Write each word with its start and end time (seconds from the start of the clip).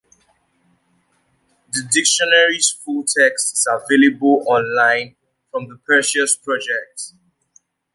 The 1.71 1.87
dictionary's 1.93 2.71
full 2.83 3.03
text 3.03 3.53
is 3.53 3.67
available 3.71 4.43
on-line 4.49 5.15
from 5.51 5.67
the 5.67 5.77
Perseus 5.85 6.35
Project. 6.37 7.13